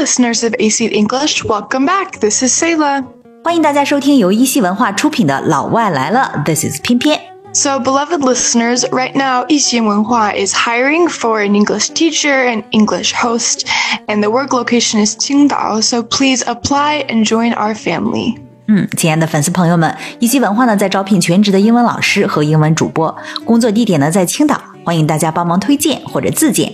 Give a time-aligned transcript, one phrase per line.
[0.00, 2.20] listeners of AC English, welcome back.
[2.20, 3.04] This is Selah.
[3.44, 7.20] 欢迎大家收听由一席文化出品的《老外来了》，This is 翩翩。
[7.52, 13.66] So, beloved listeners, right now, Yixi Wenhua is hiring for an English teacher and English host,
[14.06, 18.36] and the work location is Qingdao, so please apply and join our family.
[18.68, 23.14] 嗯，亲爱的粉丝朋友们，一席文化呢在招聘全职的英文老师和英文主播，
[23.44, 24.58] 工作地点呢在青岛。
[24.90, 26.68] 欢迎大家帮忙推荐或者自荐。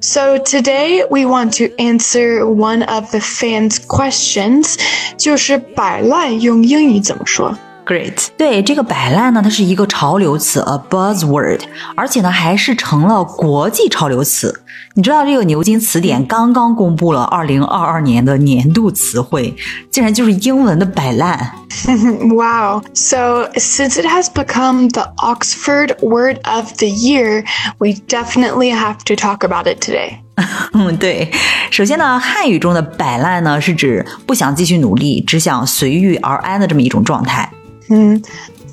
[0.00, 4.76] So, today we want to answer one of the fans' questions.
[5.16, 7.58] 就是摆烂用英语怎么说？
[7.86, 11.60] Great，对这个摆烂呢，它是一个潮流词，a buzzword，
[11.94, 14.62] 而且呢还是成了国际潮流词。
[14.94, 19.54] 你知道这个牛津词典刚刚公布了二零二二年的年度词汇，
[19.90, 21.50] 竟然就是英文的摆烂。
[22.34, 22.82] Wow.
[22.94, 27.44] So, since it has become the Oxford Word of the Year,
[27.78, 30.20] we definitely have to talk about it today.
[30.72, 31.30] 嗯，对。
[31.70, 37.50] 首先呢，汉语中的摆烂呢，是指不想继续努力，只想随遇而安的这么一种状态。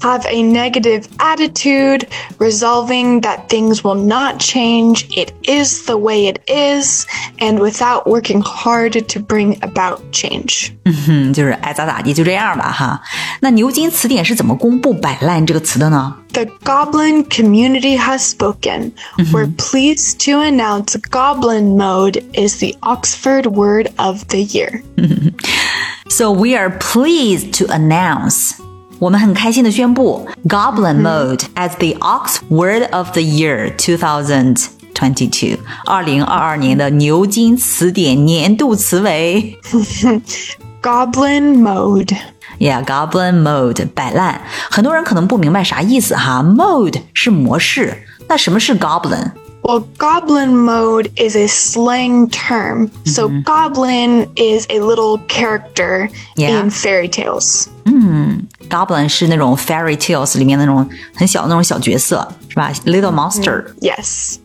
[0.02, 2.06] Have a negative attitude,
[2.38, 7.06] resolving that things will not change, it is the way it is,
[7.38, 10.72] and without working hard to bring about change.
[10.84, 13.00] 嗯，就是爱咋咋地，就这样吧哈。
[13.40, 16.14] 那牛津词典是怎么公布“摆烂”这个词的呢？
[16.34, 18.92] The Goblin community has spoken.
[19.32, 24.82] We're pleased to announce Goblin mode is the Oxford Word of the Year.
[26.10, 28.60] So we are pleased to announce.
[29.00, 39.58] 我们很开心的宣布 Goblin Mode as the Ox Word of the Year 2022，二零二二年的牛津词典年度词为
[40.82, 42.16] Goblin mode.
[42.58, 44.40] Yeah Goblin Mode 摆烂。
[44.70, 47.94] 很多人可能不明白啥意思哈，Mode 是模式，
[48.28, 49.32] 那什么是 Goblin？
[49.62, 52.88] Well, goblin mode is a slang term.
[53.04, 56.62] So, goblin is a little character Yeah.
[56.62, 57.66] in fairy tales.
[58.70, 62.72] Goblin 是那种 fairy tales 里面那种很小的那种小角色，是吧？
[62.84, 63.64] Little monster。
[63.80, 64.36] Yes.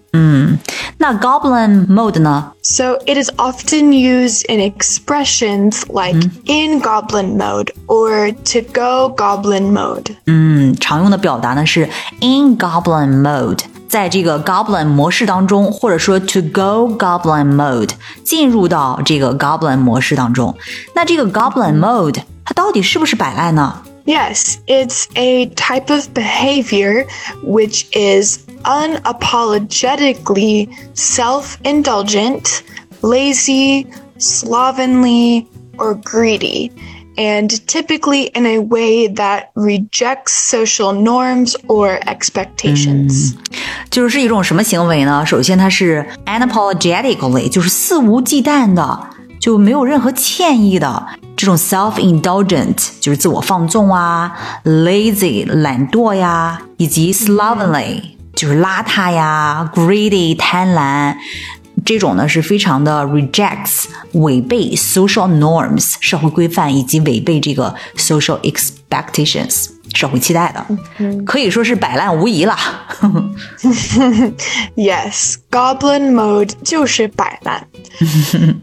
[0.97, 2.51] 那 Goblin Mode 呢？
[2.61, 6.15] So, it is often used in expressions like
[6.45, 10.15] in goblin mode or to go goblin mode.
[10.27, 17.89] 嗯，常用的表达呢是 in Goblin Mode，在这个 Goblin 模式当中，或者说 to go Goblin Mode，
[18.23, 20.55] 进入到这个 Goblin 模式当中。
[20.93, 23.81] 那这个 Goblin Mode 它到底是不是摆烂呢？
[24.05, 27.07] Yes, it's a type of behavior
[27.43, 32.61] which is unapologetically self indulgent,
[33.01, 33.87] lazy,
[34.17, 35.47] slovenly,
[35.77, 36.71] or greedy,
[37.17, 43.35] and typically in a way that rejects social norms or expectations.
[43.89, 45.25] 就是是一种什么行为呢？
[45.25, 48.99] 首先，它是 unapologetically，就是肆无忌惮的，
[49.46, 58.02] 就没有任何歉意的这种 self-indulgent，就是自我放纵啊；lazy，懒惰呀；以及 slovenly，
[58.34, 61.14] 就是邋遢呀；greedy，贪婪。
[61.84, 63.84] 这种呢是非常的 rejects
[64.14, 70.65] 违背 social norms 社会规范以及违背这个 social expectations 社会期待的，
[71.25, 72.55] 可以说是摆烂无疑了。
[74.75, 77.63] Yes, goblin mode 就是摆烂.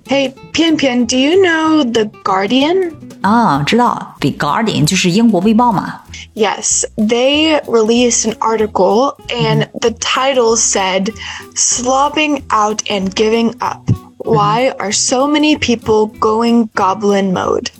[0.06, 2.92] hey, Pian Pian, do you know The Guardian?
[3.20, 6.00] 啊，知道《The Guardian》就是英国卫报嘛。
[6.34, 11.12] Yes, they released an article and the title said,
[11.54, 13.90] Slobbing out and giving up.
[14.18, 17.70] Why are so many people going goblin mode?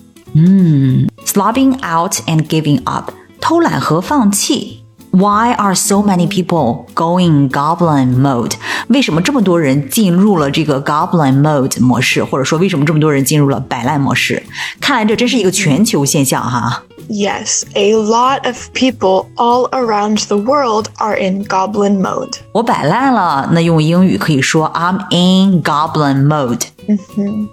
[1.25, 4.85] Slobbing out and giving up， 偷懒和放弃。
[5.11, 8.53] Why are so many people going goblin mode？
[8.89, 14.43] 为什么这么多人进入了这个 goblin mode 模式，或者说为什么这么多人进入了摆烂模式？
[14.81, 16.83] 看来这真是一个全球现象哈。
[17.09, 22.35] Yes, a lot of people all around the world are in goblin mode.
[22.53, 26.65] 我摆烂了，那用英语可以说 I'm in goblin mode。
[26.87, 27.49] 嗯哼。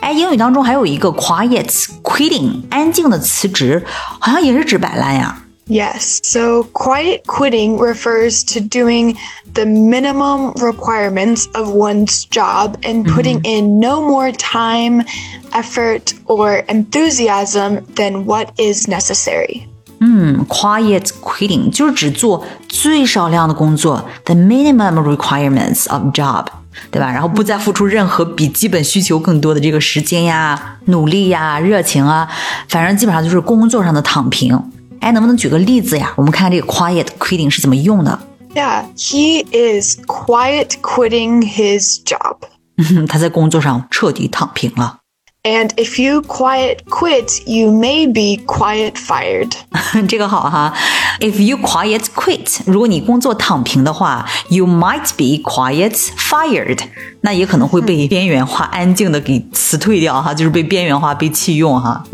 [0.00, 1.68] 哎，英语当中还有一个 quiet
[2.02, 3.84] quitting，安静的辞职，
[4.18, 5.38] 好像也是指摆烂呀。
[5.68, 9.16] Yes, so quiet quitting refers to doing
[9.54, 15.04] the minimum requirements of one's job and putting in no more time,
[15.52, 19.62] effort, or enthusiasm than what is necessary.
[20.00, 26.46] 嗯，quiet quitting 就是指做最少量的工作，the minimum requirements of job，
[26.91, 27.11] 对吧？
[27.11, 32.27] 然后不再付出任何比基本需求更多的这个时间呀、努力呀、热情啊，
[32.69, 34.59] 反正基本上就是工作上的躺平。
[34.99, 36.11] 哎，能不能举个例子呀？
[36.15, 38.19] 我们看看这个 quiet quitting 是怎么用的
[38.55, 42.37] ？Yeah, he is quiet quitting his job.
[43.07, 44.97] 他在工作上彻底躺平了。
[45.46, 49.50] And if you quiet quit, you may be quiet fired.
[50.06, 50.72] 这个好哈。
[51.18, 56.78] If you quiet quit，如果你工作躺平的话，you might be quiet fired，
[57.26, 62.04] 那也可能会被边缘化、安静的给辞退掉哈，就是被边缘化、被弃用哈。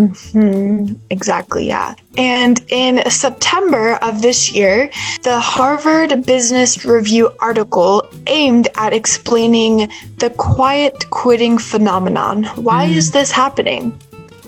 [1.09, 1.95] Exactly, yeah.
[2.17, 4.91] And in September of this year,
[5.23, 9.89] the Harvard Business Review article aimed at explaining
[10.19, 12.45] the quiet quitting phenomenon.
[12.57, 13.93] Why is this happening?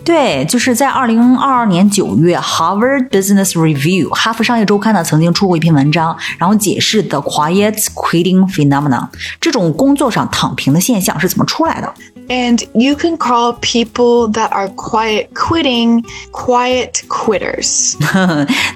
[0.06, 9.08] 对，就是在二零二二年九月，Harvard Business Review 哈佛商业周刊呢曾经出过一篇文章，然后解释 the quiet quitting phenomenon
[9.42, 11.92] 这种工作上躺平的现象是怎么出来的。
[12.28, 17.96] And you can call people that are quiet quitting quiet quitters.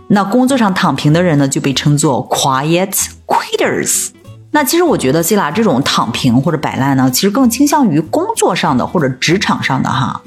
[0.08, 4.10] 那工作上躺平的人呢，就被称作 quiet quitters。
[4.52, 10.20] 那其实我觉得，希拉这种躺平或者摆烂呢，其实更倾向于工作上的或者职场上的哈。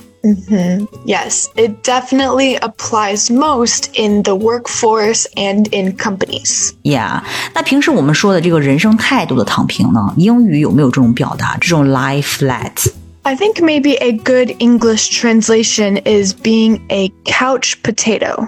[1.06, 6.74] Yes, it definitely applies most in the workforce and in companies.
[6.84, 7.22] Yeah，
[7.54, 11.58] 那平时我们说的这个人生态度的躺平呢，英语有没有这种表达？
[11.62, 12.92] 这种 lie flat？
[13.24, 18.48] I think maybe a good English translation is being a couch potato.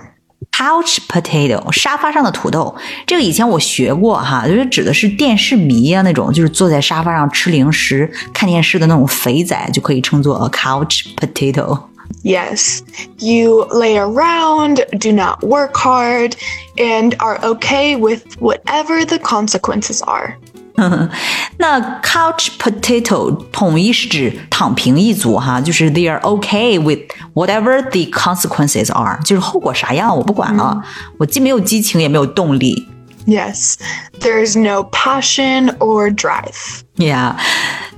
[0.54, 11.80] Couch potato，沙发上的土豆，这个以前我学过哈，就是指的是电视迷啊那种，就是坐在沙发上吃零食、看电视的那种肥仔，就可以称作 a couch potato。
[12.24, 12.80] Yes,
[13.20, 16.34] you lay around, do not work hard,
[16.76, 20.36] and are okay with whatever the consequences are.
[21.58, 27.00] 那 couch potato 统一是指躺平一族哈，就是 they are okay with
[27.34, 30.82] whatever the consequences are，就是后果啥样我不管了，
[31.18, 32.88] 我既没有激情也没有动力。
[33.28, 33.76] Yes,
[34.22, 36.82] there's no passion or drive.
[36.96, 37.36] Yeah.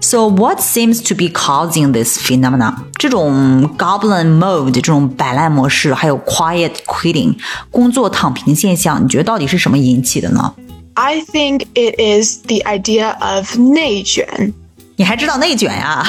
[0.02, 2.74] So what seems to be causing this phenomena？
[2.98, 7.36] 这种 goblin mode 这种摆烂模式，还有 quiet quitting
[7.70, 10.54] 工作躺平现象，你觉得到底是什么引起的呢？
[10.96, 14.54] I think it is the idea of 内卷.
[14.98, 16.06] 你还知道内卷呀、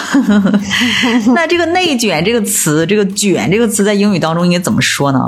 [1.34, 5.19] 那这个内卷这个词，这个卷这个词在英语当中应该怎么说呢？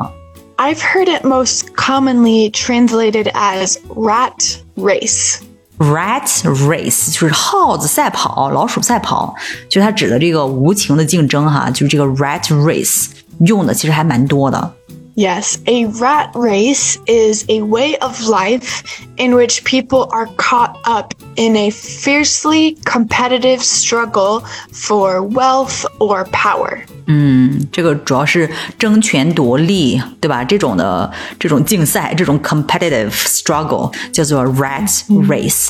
[0.56, 5.38] I've heard it most commonly translated as rat race.
[5.78, 9.34] Rat race 就是耗子赛跑、老鼠赛跑，
[9.68, 13.06] 就是它指的这个无情的竞争哈，就是这个 rat race
[13.40, 14.72] 用的其实还蛮多的。
[15.19, 21.13] Yes, a rat race is a way of life in which people are caught up
[21.35, 24.39] in a fiercely competitive struggle
[24.71, 26.85] for wealth or power.
[27.11, 28.47] 嗯，这个主要是
[28.77, 30.43] 争权夺利，对吧？
[30.43, 34.87] 这种的这种竞赛，这种 competitive struggle 叫做 rat
[35.27, 35.69] race。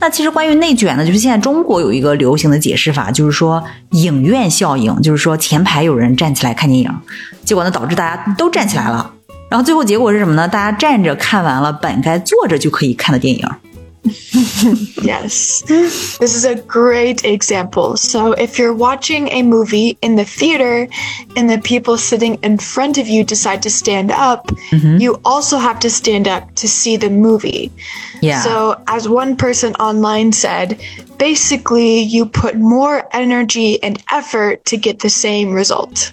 [0.00, 6.90] 那其实关于内卷呢，就是现在中国有一个流行的解释法，就是说影院效应，就是说前排有人站起来看电影，
[7.44, 9.12] 结果呢导致大家都站起来了，
[9.50, 10.48] 然后最后结果是什么呢？
[10.48, 13.46] 大家站着看完了本该坐着就可以看的电影。
[15.01, 17.95] Yes, this is a great example.
[17.95, 20.89] So, if you're watching a movie in the theater
[21.37, 25.79] and the people sitting in front of you decide to stand up, you also have
[25.79, 27.71] to stand up to see the movie.
[28.21, 28.41] Yeah.
[28.41, 30.77] So, as one person online said,
[31.17, 36.11] basically, you put more energy and effort to get the same result.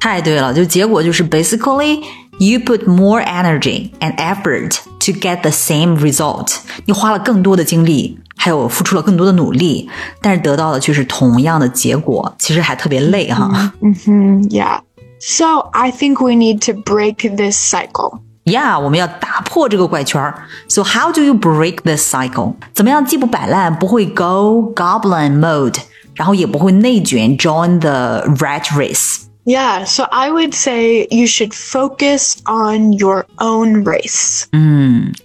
[0.00, 2.02] 太对了，就结果就是 basically
[2.38, 6.56] you put more energy and effort to get the same result。
[6.86, 9.88] 你花了更多的精力，还有付出了更多的努力，
[10.20, 13.72] 但是得到的却是同样的结果，其实还特别累哈。
[13.80, 14.80] Yeah.
[15.20, 18.18] So, I think we need to break this cycle.
[18.44, 20.48] Yeah，我们要打破这个怪圈儿。
[20.66, 22.54] So how do you break this cycle？
[22.74, 25.76] 怎么样既不摆烂，不会 go goblin mode，
[26.16, 29.25] 然后也不会内卷 join the rat race？
[29.46, 34.44] Yeah, so I would say you should focus on your own race.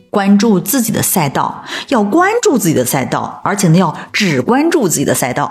[0.10, 5.48] 关注自己的赛道，要关注自己的赛道，而且呢，要只关注自己的赛道，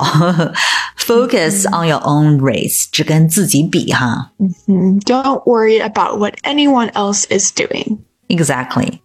[0.98, 4.32] focus on your own race，只跟自己比哈。
[4.66, 7.98] Don't worry about what anyone else is doing.
[8.26, 8.98] Exactly.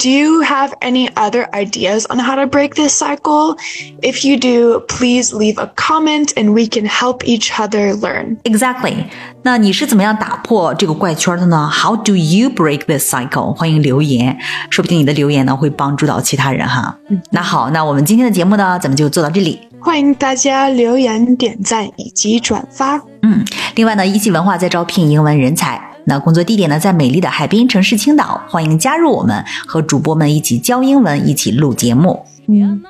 [0.00, 3.56] Do you have any other ideas on how to break this cycle?
[4.02, 8.36] If you do, please leave a comment and we can help each other learn.
[8.44, 9.06] Exactly.
[9.42, 11.70] 那你是怎么样打破这个怪圈的呢？
[11.72, 13.54] How do you break this cycle？
[13.54, 14.36] 欢迎留言，
[14.68, 16.98] 说不定你的留言呢会帮助到其他人哈。
[17.30, 19.66] 那好，那我们今天的节目呢，咱们就做到这里。
[19.80, 23.00] 欢迎大家留言、点赞以及转发。
[23.22, 23.42] 嗯，
[23.76, 32.25] 另外呢，一汽文化在招聘英文人才， 那工作地点呢，在美丽的海滨城市青岛，欢迎加入我们，和主播们一起教英文，一起录节目。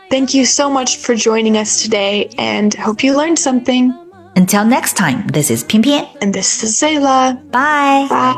[0.10, 3.94] Thank you so much for joining us today, and hope you learned something.
[4.34, 7.36] Until next time, this is 翩翩 and this is Selah.
[7.52, 8.08] Bye.
[8.08, 8.34] Bye.